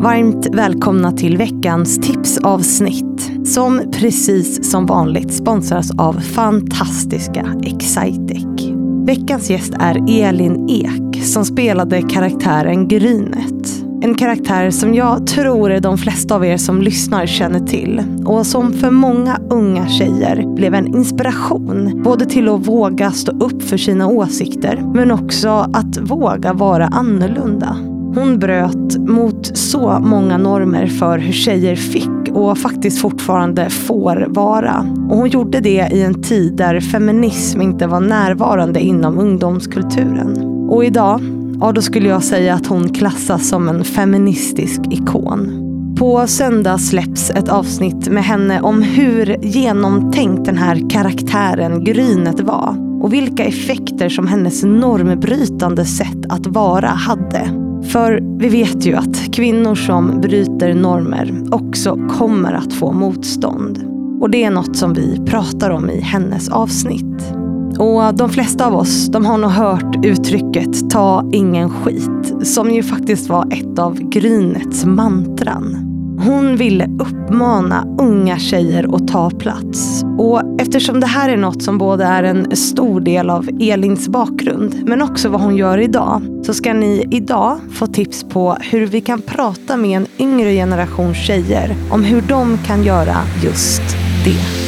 [0.00, 8.44] Varmt välkomna till veckans tipsavsnitt som precis som vanligt sponsras av fantastiska Excitec.
[9.06, 13.84] Veckans gäst är Elin Ek som spelade karaktären Grynet.
[14.02, 18.72] En karaktär som jag tror de flesta av er som lyssnar känner till och som
[18.72, 22.02] för många unga tjejer blev en inspiration.
[22.04, 27.95] Både till att våga stå upp för sina åsikter men också att våga vara annorlunda.
[28.16, 34.86] Hon bröt mot så många normer för hur tjejer fick och faktiskt fortfarande får vara.
[35.10, 40.36] Och hon gjorde det i en tid där feminism inte var närvarande inom ungdomskulturen.
[40.70, 41.20] Och idag,
[41.60, 45.62] ja då skulle jag säga att hon klassas som en feministisk ikon.
[45.98, 52.76] På söndag släpps ett avsnitt med henne om hur genomtänkt den här karaktären Grynet var
[53.02, 57.65] och vilka effekter som hennes normbrytande sätt att vara hade.
[57.92, 63.84] För vi vet ju att kvinnor som bryter normer också kommer att få motstånd.
[64.20, 67.32] Och det är något som vi pratar om i hennes avsnitt.
[67.78, 72.82] Och de flesta av oss de har nog hört uttrycket ta ingen skit som ju
[72.82, 75.95] faktiskt var ett av Grynets mantran.
[76.26, 80.04] Hon ville uppmana unga tjejer att ta plats.
[80.18, 84.82] Och eftersom det här är något som både är en stor del av Elins bakgrund
[84.86, 89.00] men också vad hon gör idag så ska ni idag få tips på hur vi
[89.00, 93.82] kan prata med en yngre generation tjejer om hur de kan göra just
[94.24, 94.65] det.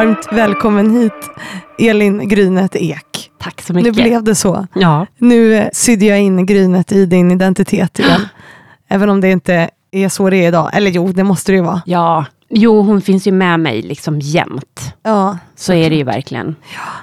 [0.00, 1.30] Varmt välkommen hit,
[1.78, 3.30] Elin Grynet Ek.
[3.38, 3.96] Tack så mycket.
[3.96, 4.66] Nu blev det så.
[4.74, 5.06] Ja.
[5.18, 8.20] Nu sydde jag in Grynet i din identitet igen.
[8.88, 10.70] Även om det inte är så det är idag.
[10.72, 11.82] Eller jo, det måste det ju vara.
[11.86, 14.94] Ja, jo hon finns ju med mig liksom jämt.
[15.02, 16.56] Ja, Så är det ju verkligen.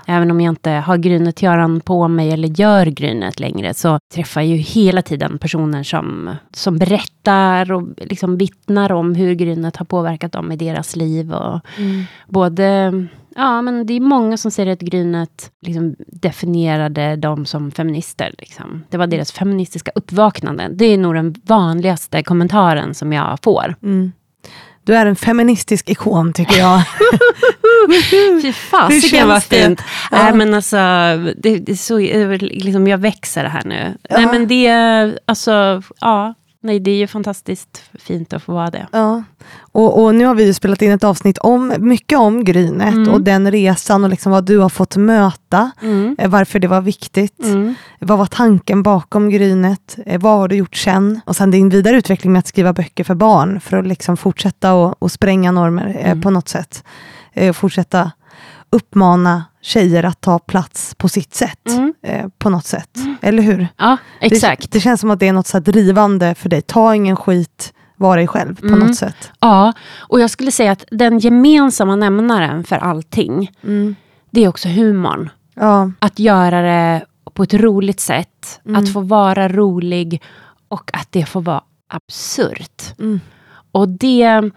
[0.05, 1.41] Även om jag inte har grynet
[1.85, 6.77] på mig eller gör grynet längre så träffar jag ju hela tiden personer som, som
[6.77, 11.33] berättar och liksom vittnar om hur grynet har påverkat dem i deras liv.
[11.33, 11.59] Och
[12.27, 12.93] Både
[13.39, 18.33] Ja, men det är många som säger att Grynet liksom definierade dem som feminister.
[18.37, 18.83] Liksom.
[18.89, 20.69] Det var deras feministiska uppvaknande.
[20.71, 23.75] Det är nog den vanligaste kommentaren som jag får.
[23.83, 24.11] Mm.
[24.87, 26.81] Du är en feministisk ikon tycker jag.
[28.41, 29.81] Fy fasiken vad fint.
[30.11, 30.23] Ja.
[30.23, 30.77] Nej, men alltså,
[31.37, 31.97] det, det så,
[32.39, 33.97] liksom, jag växer här nu.
[34.09, 34.17] Ja.
[34.17, 36.33] Nej, men det, är, alltså, ja.
[36.67, 38.87] Nej, det är ju fantastiskt fint att få vara det.
[38.91, 39.23] Ja.
[39.59, 43.09] Och, och nu har vi ju spelat in ett avsnitt om mycket om Grynet Mm.
[43.13, 45.71] och den resan och liksom vad du har fått möta.
[45.81, 46.15] Mm.
[46.19, 47.43] eh, Varför det var viktigt.
[47.43, 47.75] Mm.
[47.99, 49.97] Vad var tanken bakom Grynet?
[50.05, 51.21] Eh, Vad har du gjort sen?
[51.25, 54.73] Och sen din vidare utveckling med att skriva böcker för barn för att liksom fortsätta
[54.73, 56.21] och, och spränga normer eh, Mm.
[56.21, 56.83] på något sätt.
[57.53, 58.11] Fortsätta
[58.69, 61.67] uppmana tjejer att ta plats på sitt sätt.
[61.69, 61.93] Mm.
[62.03, 62.89] Eh, på något sätt.
[63.21, 63.67] Eller hur?
[63.77, 64.61] Ja, exakt.
[64.61, 66.61] Det, det känns som att det är något så drivande för dig.
[66.61, 68.79] Ta ingen skit, var dig själv på Mm.
[68.79, 69.31] något sätt.
[69.39, 73.95] Ja, och jag skulle säga att den gemensamma nämnaren för allting, Mm.
[74.31, 75.29] det är också humorn.
[75.55, 75.91] Ja.
[75.99, 78.83] Att göra det på ett roligt sätt, Mm.
[78.83, 80.21] att få vara rolig
[80.67, 82.83] och att det får vara absurt.
[82.99, 83.19] Mm.
[83.71, 84.51] Och det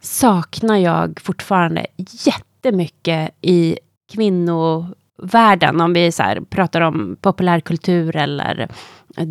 [0.00, 1.86] saknar jag fortfarande
[2.26, 3.78] jättemycket i
[4.12, 5.80] kvinnovärlden.
[5.80, 8.68] Om vi så här pratar om populärkultur eller
[9.16, 9.28] eh,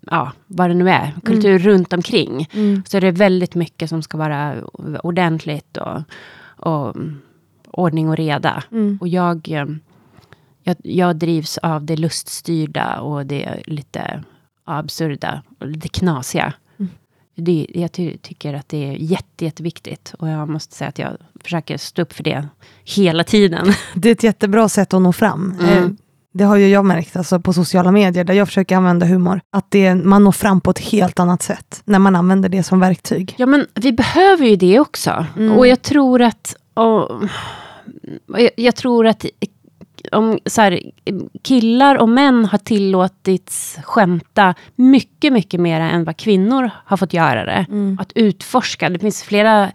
[0.00, 2.48] ja, vad det nu är, kultur runt omkring.
[2.52, 2.82] Mm.
[2.86, 4.54] Så är det väldigt mycket som ska vara
[5.02, 6.02] ordentligt och,
[6.56, 7.20] och mm,
[7.70, 8.62] ordning och reda.
[8.70, 8.98] Mm.
[9.00, 9.66] Och jag, eh,
[10.62, 14.24] jag, jag drivs av det luststyrda och det lite
[14.64, 16.52] absurda och lite knasiga.
[17.40, 20.14] Det, jag ty, tycker att det är jätte, jätteviktigt.
[20.18, 22.48] Och jag måste säga att jag försöker stå upp för det
[22.84, 23.72] hela tiden.
[23.94, 25.54] Det är ett jättebra sätt att nå fram.
[25.60, 25.84] Mm.
[25.84, 25.90] Eh,
[26.32, 29.40] Det har ju jag märkt alltså, på sociala medier, där jag försöker använda humor.
[29.52, 32.80] Att det, man når fram på ett helt annat sätt, när man använder det som
[32.80, 33.34] verktyg.
[33.38, 35.26] Ja, men vi behöver ju det också.
[35.36, 35.58] Mm.
[35.58, 36.56] Och jag tror att...
[36.74, 37.22] Och,
[38.26, 39.24] jag, jag tror att
[40.12, 40.80] om så här,
[41.42, 47.44] killar och män har tillåtits skämta mycket, mycket mer än vad kvinnor har fått göra
[47.44, 47.66] det.
[47.68, 47.98] Mm.
[48.00, 48.88] Att utforska.
[48.88, 49.70] Det finns flera...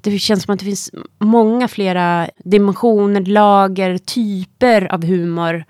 [0.00, 5.64] Det känns som att det finns många flera dimensioner, lager, typer av humor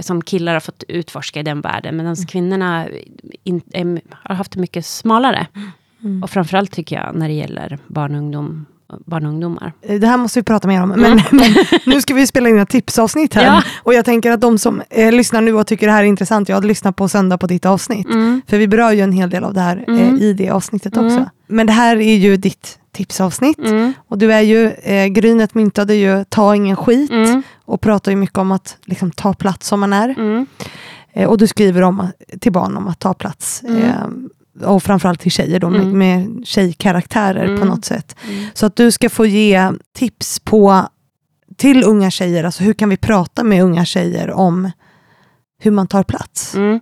[0.00, 1.96] som killar har fått utforska i den världen.
[1.96, 2.86] Medan kvinnorna
[3.44, 5.46] in, em, har haft det mycket smalare.
[6.02, 6.22] Mm.
[6.22, 8.66] Och framförallt tycker jag när det gäller barn och ungdom
[9.06, 9.72] barn och ungdomar.
[9.82, 11.20] Eh, det här måste vi prata mer om, men, mm.
[11.30, 11.54] men
[11.86, 13.44] nu ska vi spela in ett tipsavsnitt här.
[13.44, 13.62] Ja.
[13.82, 16.48] Och jag tänker att de som eh, lyssnar nu och tycker det här är intressant,
[16.48, 18.06] jag hade lyssnat på söndag på ditt avsnitt.
[18.06, 18.42] Mm.
[18.46, 20.18] För vi berör ju en hel del av det här eh, mm.
[20.18, 21.16] i det avsnittet också.
[21.16, 21.28] Mm.
[21.46, 23.58] Men det här är ju ditt tipsavsnitt.
[23.58, 23.92] Mm.
[24.08, 27.42] Och du är ju, eh, Grynet myntade ju ta ingen skit mm.
[27.64, 30.46] och pratar ju mycket om att liksom, ta plats som man är.
[31.12, 32.08] Eh, och du skriver om,
[32.40, 33.62] till barn om att ta plats.
[33.62, 34.08] Eh,
[34.62, 35.82] och framförallt till tjejer då, mm.
[35.82, 37.60] med, med tjejkaraktärer mm.
[37.60, 38.16] på något sätt.
[38.28, 38.46] Mm.
[38.54, 40.88] Så att du ska få ge tips på
[41.56, 44.70] till unga tjejer, alltså hur kan vi prata med unga tjejer om
[45.58, 46.54] hur man tar plats?
[46.54, 46.80] Mm.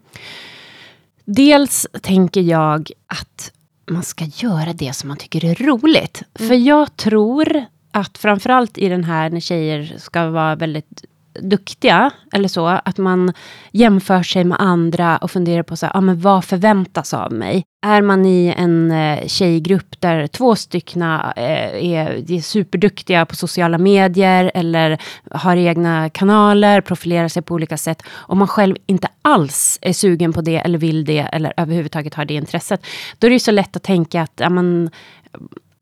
[1.24, 3.52] Dels tänker jag att
[3.90, 6.22] man ska göra det som man tycker är roligt.
[6.38, 6.48] Mm.
[6.48, 11.04] För jag tror att framförallt i den här när tjejer ska vara väldigt
[11.40, 13.32] duktiga, eller så, att man
[13.70, 17.64] jämför sig med andra och funderar på så här, ah, men vad förväntas av mig?
[17.86, 23.78] Är man i en eh, tjejgrupp där två styckna eh, är, är superduktiga på sociala
[23.78, 24.98] medier eller
[25.30, 30.32] har egna kanaler, profilerar sig på olika sätt, och man själv inte alls är sugen
[30.32, 32.86] på det eller vill det eller överhuvudtaget har det intresset,
[33.18, 34.90] då är det ju så lätt att tänka att, ja, men,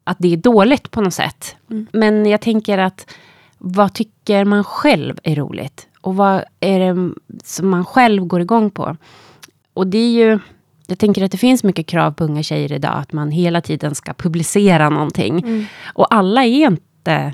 [0.04, 1.56] att det är dåligt på något sätt.
[1.70, 1.86] Mm.
[1.92, 3.06] Men jag tänker att
[3.62, 5.86] vad tycker man själv är roligt?
[6.00, 7.14] Och vad är det
[7.44, 8.96] som man själv går igång på?
[9.74, 10.38] Och det är ju...
[10.86, 13.94] Jag tänker att det finns mycket krav på unga tjejer idag, att man hela tiden
[13.94, 15.38] ska publicera någonting.
[15.38, 15.64] Mm.
[15.94, 17.32] Och alla är inte...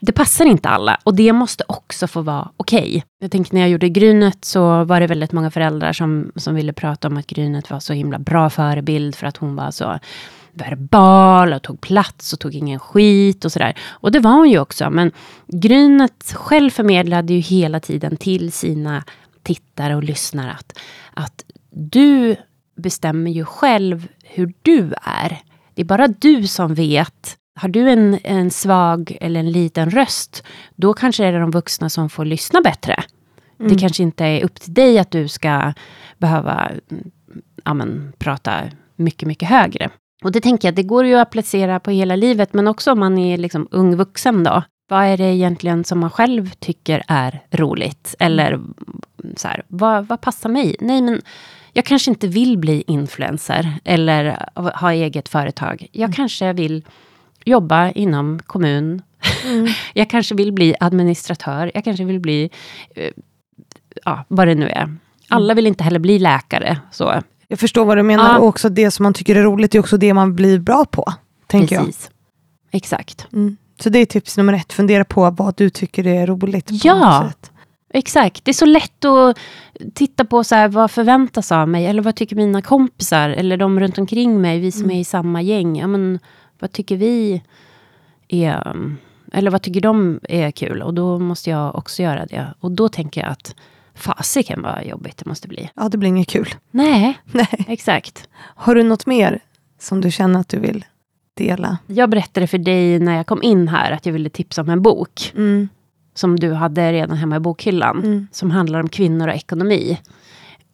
[0.00, 2.88] Det passar inte alla och det måste också få vara okej.
[2.88, 3.02] Okay.
[3.20, 6.72] Jag tänker när jag gjorde Grynet så var det väldigt många föräldrar som, som ville
[6.72, 9.98] prata om att Grynet var så himla bra förebild för att hon var så
[10.52, 13.74] verbal och tog plats och tog ingen skit och sådär.
[13.88, 15.12] Och det var hon ju också, men
[15.46, 19.04] Grynet själv förmedlade ju hela tiden till sina
[19.42, 20.78] tittare och lyssnare att,
[21.14, 22.36] att du
[22.76, 25.38] bestämmer ju själv hur du är.
[25.74, 27.36] Det är bara du som vet.
[27.56, 30.42] Har du en, en svag eller en liten röst,
[30.74, 33.04] då kanske det är de vuxna som får lyssna bättre.
[33.60, 33.72] Mm.
[33.72, 35.72] Det kanske inte är upp till dig att du ska
[36.18, 36.70] behöva
[37.64, 38.60] ja, men, prata
[38.96, 39.90] mycket, mycket högre.
[40.24, 42.98] Och det tänker jag, det går ju att applicera på hela livet, men också om
[42.98, 44.62] man är liksom ung vuxen då.
[44.88, 48.14] Vad är det egentligen som man själv tycker är roligt?
[48.18, 48.60] Eller
[49.36, 50.76] så här, vad, vad passar mig?
[50.80, 51.22] Nej, men
[51.72, 55.86] jag kanske inte vill bli influencer eller ha eget företag.
[55.92, 56.12] Jag mm.
[56.12, 56.84] kanske vill
[57.46, 59.02] jobba inom kommun.
[59.44, 59.66] Mm.
[59.94, 61.70] jag kanske vill bli administratör.
[61.74, 62.50] Jag kanske vill bli,
[62.94, 63.10] eh,
[64.04, 64.96] ja, vad det nu är.
[65.28, 66.78] Alla vill inte heller bli läkare.
[66.90, 68.38] Så jag förstår vad du menar ja.
[68.38, 71.12] och också det som man tycker är roligt är också det man blir bra på.
[71.46, 72.10] Tänker Precis.
[72.70, 72.76] Jag.
[72.76, 73.26] Exakt.
[73.32, 73.56] Mm.
[73.80, 76.84] Så det är tips nummer ett, fundera på vad du tycker är roligt.
[76.84, 77.30] ja,
[77.94, 78.44] exakt.
[78.44, 79.38] Det är så lätt att
[79.94, 83.80] titta på så här, vad förväntas av mig, eller vad tycker mina kompisar, eller de
[83.80, 84.96] runt omkring mig, vi som mm.
[84.96, 85.76] är i samma gäng.
[85.76, 86.18] Ja, men,
[86.58, 87.42] vad tycker vi
[88.28, 88.76] är,
[89.32, 90.82] eller vad tycker de är kul?
[90.82, 92.54] Och då måste jag också göra det.
[92.60, 93.54] Och då tänker jag att
[93.96, 95.70] Fasiken vad jobbigt det måste bli.
[95.74, 96.54] Ja, det blir inget kul.
[96.70, 98.28] Nej, Nej, exakt.
[98.38, 99.40] Har du något mer
[99.78, 100.84] som du känner att du vill
[101.34, 101.78] dela?
[101.86, 104.82] Jag berättade för dig när jag kom in här att jag ville tipsa om en
[104.82, 105.32] bok.
[105.36, 105.68] Mm.
[106.14, 107.98] Som du hade redan hemma i bokhyllan.
[107.98, 108.26] Mm.
[108.32, 109.98] Som handlar om kvinnor och ekonomi.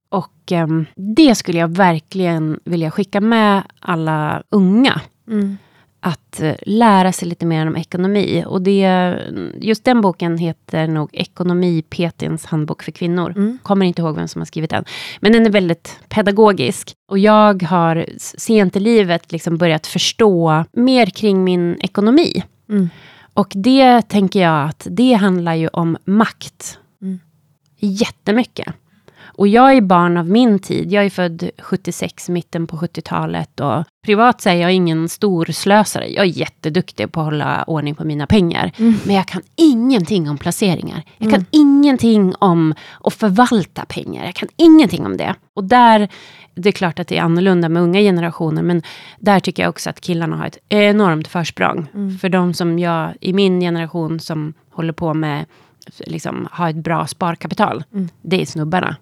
[0.09, 5.01] Och um, det skulle jag verkligen vilja skicka med alla unga.
[5.29, 5.59] Mm
[6.05, 8.45] att eh, lära sig lite mer om ekonomi.
[8.47, 9.17] Och det,
[9.61, 13.31] just den boken heter nog Ekonomi Petins handbok för kvinnor.
[13.37, 13.59] Mm.
[13.63, 14.85] Kommer inte ihåg vem som har skrivit den.
[15.21, 16.93] Men den är väldigt pedagogisk.
[17.09, 22.43] Och jag har sent i livet liksom börjat förstå mer kring min ekonomi.
[22.69, 22.89] Mm.
[23.35, 26.79] Och det tänker jag att det handlar ju om makt.
[27.03, 27.21] Mm.
[27.79, 28.75] Jättemycket.
[29.35, 30.93] Och jag är barn av min tid.
[30.93, 33.61] Jag är född 76, mitten på 70-talet.
[33.61, 36.09] Och privat så är jag ingen stor slösare.
[36.09, 38.73] Jag är jätteduktig på att hålla ordning på mina pengar.
[38.77, 38.95] Mm.
[39.05, 41.03] Men jag kan ingenting om placeringar.
[41.19, 41.47] Jag kan mm.
[41.51, 44.25] ingenting om att förvalta pengar.
[44.25, 45.35] Jag kan ingenting om det.
[45.55, 46.09] Och där,
[46.55, 48.63] det är klart att det är annorlunda med unga generationer.
[48.63, 48.83] Men
[49.19, 51.87] där tycker jag också att killarna har ett enormt försprång.
[51.95, 52.19] Mm.
[52.19, 55.45] För de som jag, i min generation, som håller på med
[55.99, 57.85] liksom, ha ett bra sparkapital.
[57.93, 58.09] Mm.
[58.23, 58.97] Det är snubbarna.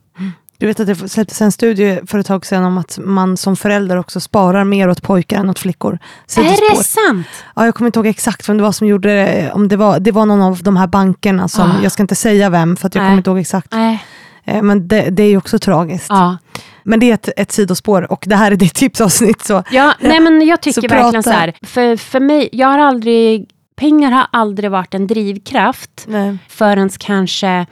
[0.61, 3.57] Du vet att det släpptes en studie för ett tag sedan om att man som
[3.57, 5.99] förälder också sparar mer åt pojkar än åt flickor.
[6.37, 7.27] Är det sant?
[7.57, 9.53] Ja, jag kommer inte ihåg exakt vem det var som gjorde det.
[9.53, 11.83] Om det, var, det var någon av de här bankerna som, ah.
[11.83, 13.09] jag ska inte säga vem för att jag Nej.
[13.09, 13.73] kommer inte ihåg exakt.
[13.73, 14.05] Nej.
[14.45, 16.11] Eh, men det, det är ju också tragiskt.
[16.11, 16.37] Ah.
[16.83, 19.43] Men det är ett, ett sidospår och det här är ditt tipsavsnitt.
[19.43, 23.49] Så, ja, nej, men jag tycker verkligen så här, för, för mig, jag har aldrig,
[23.81, 26.09] pengar har aldrig varit en drivkraft
[26.49, 27.67] förrän kanske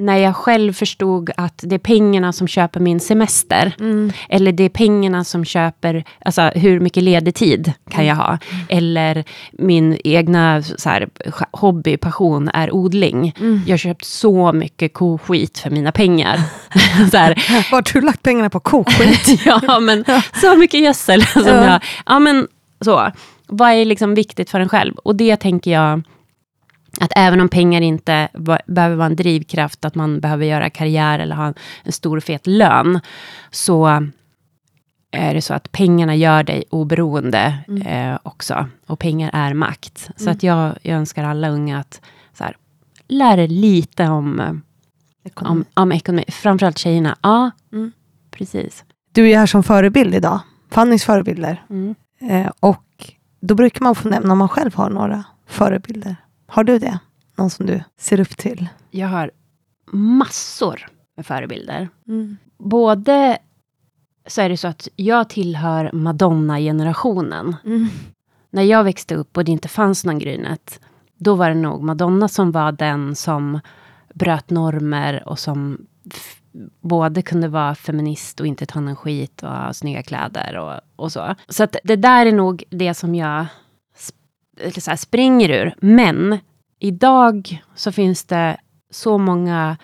[0.00, 3.74] när jag själv förstod att det är pengarna som köper min semester.
[3.80, 4.12] Mm.
[4.28, 8.28] Eller det är pengarna som köper, alltså hur mycket ledig tid kan jag ha.
[8.28, 8.66] Mm.
[8.68, 11.08] Eller min egna så här,
[11.50, 13.34] hobby, passion är odling.
[13.38, 13.62] Mm.
[13.66, 16.40] Jag har köpt så mycket koskit för mina pengar.
[17.10, 17.34] så här.
[17.70, 19.40] Var har du lagt pengarna på koskit?
[19.44, 20.04] ja, men
[20.40, 21.26] så mycket gödsel.
[21.26, 21.64] Som ja.
[21.64, 22.48] jag, ja, men
[22.84, 23.10] så.
[23.50, 24.94] Vad är liksom viktigt för en själv?
[24.94, 26.02] Och det tänker jag
[27.00, 28.28] att även om pengar inte
[28.66, 33.00] behöver vara en drivkraft, att man behöver göra karriär eller ha en stor fet lön,
[33.50, 34.08] så
[35.10, 37.82] är det så att pengarna gör dig oberoende mm.
[37.82, 38.66] eh, också.
[38.86, 40.06] Och pengar är makt.
[40.06, 40.14] Mm.
[40.16, 42.00] Så att jag, jag, önskar alla unga att
[42.38, 42.56] så här,
[43.08, 44.62] lära lite om
[45.24, 45.64] ekonomi.
[45.74, 46.24] Om, om ekonomi.
[46.28, 47.18] Framförallt tjejerna.
[47.22, 47.92] Ja, mm.
[48.30, 48.84] precis.
[49.12, 50.40] Du är här som förebild idag.
[50.70, 51.64] Fannys förebilder.
[51.70, 51.94] Mm.
[52.20, 56.16] Eh, och då brukar man få nämna om man själv har några förebilder.
[56.46, 56.98] Har du det?
[57.36, 58.68] Någon som du ser upp till?
[58.90, 59.30] Jag har
[59.92, 61.88] massor med förebilder.
[62.08, 62.36] Mm.
[62.58, 63.38] Både
[64.26, 67.56] så är det så att jag tillhör Madonna-generationen.
[67.64, 67.86] Mm.
[68.50, 70.80] När jag växte upp och det inte fanns någon Grynet,
[71.16, 73.60] då var det nog Madonna som var den som
[74.14, 75.86] bröt normer och som
[76.80, 81.12] både kunde vara feminist och inte ta någon skit och ha snygga kläder och, och
[81.12, 81.34] så.
[81.48, 83.46] Så att det där är nog det som jag
[84.78, 85.74] så här, springer ur.
[85.80, 86.38] Men
[86.78, 88.56] idag så finns det
[88.90, 89.76] så många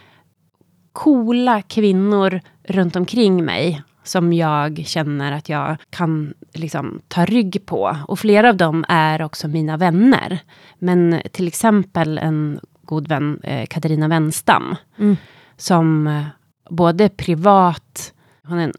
[0.92, 7.96] coola kvinnor runt omkring mig som jag känner att jag kan liksom, ta rygg på.
[8.08, 10.38] Och flera av dem är också mina vänner.
[10.78, 15.16] Men till exempel en god vän, eh, Katarina Wenstam, mm.
[15.56, 16.24] som eh,
[16.70, 18.72] både privat, hon är en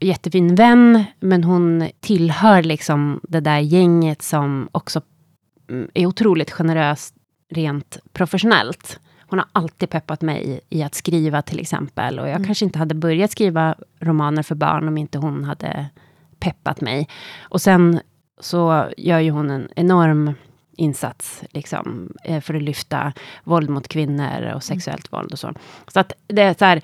[0.00, 5.00] jättefin vän, men hon tillhör liksom det där gänget som också
[5.70, 7.14] mm, är otroligt generöst
[7.50, 9.00] rent professionellt.
[9.28, 12.18] Hon har alltid peppat mig i att skriva till exempel.
[12.18, 12.46] Och jag mm.
[12.46, 15.86] kanske inte hade börjat skriva romaner för barn om inte hon hade
[16.38, 17.08] peppat mig.
[17.40, 18.00] Och sen
[18.40, 20.34] så gör ju hon en enorm
[20.76, 23.12] insats liksom, eh, för att lyfta
[23.44, 25.20] våld mot kvinnor och sexuellt mm.
[25.20, 25.52] våld och så.
[25.88, 26.82] Så att det är så här,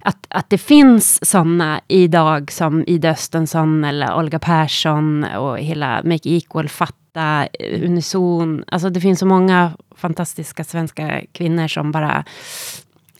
[0.00, 6.28] att, att det finns sådana idag som Ida Östensson eller Olga Persson och hela Make
[6.30, 7.46] Equal, Fatta,
[7.82, 8.64] Unison.
[8.66, 12.24] Alltså det finns så många fantastiska svenska kvinnor som bara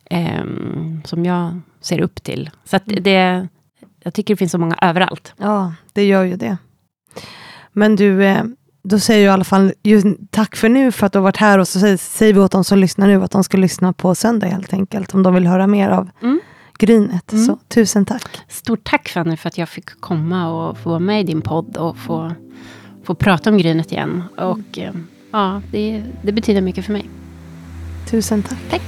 [0.05, 0.45] eh,
[1.05, 2.51] som jag ser upp till.
[2.65, 3.03] Så att mm.
[3.03, 3.49] det,
[4.03, 5.35] jag tycker det finns så många överallt.
[5.37, 6.57] Ja, det gör ju det.
[7.73, 8.45] Men du, eh,
[8.83, 9.73] då säger jag i alla fall
[10.31, 12.65] tack för nu för att du har varit här och så säger vi åt de
[12.65, 15.67] som lyssnar nu att de ska lyssna på söndag helt enkelt om de vill höra
[15.67, 16.41] mer av mm.
[16.81, 17.33] Grynet.
[17.33, 17.45] Mm.
[17.45, 18.41] Så tusen tack.
[18.49, 21.77] Stort tack Fanny för att jag fick komma och få vara med i din podd
[21.77, 22.33] och få,
[23.05, 24.25] få prata om Grynet igen.
[24.37, 25.07] Och mm.
[25.31, 27.11] ja, det, det betyder mycket för mig.
[28.11, 28.59] Tusen tack.
[28.71, 28.83] Tack.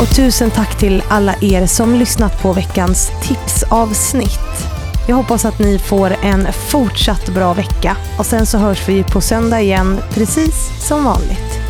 [0.00, 4.68] Och tusen tack till alla er som lyssnat på veckans tipsavsnitt.
[5.08, 9.20] Jag hoppas att ni får en fortsatt bra vecka och sen så hörs vi på
[9.20, 11.61] söndag igen precis som vanligt.